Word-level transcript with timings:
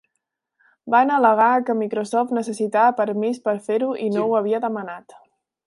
Van 0.93 1.11
al·legar 1.17 1.49
que 1.67 1.75
Microsoft 1.81 2.33
necessitava 2.37 2.97
permís 3.03 3.39
per 3.47 3.55
a 3.55 3.63
fer-ho 3.69 3.93
i 4.07 4.09
no 4.17 4.25
ho 4.31 4.35
havia 4.41 4.65
demanat. 4.69 5.19